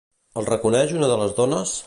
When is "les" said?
1.25-1.39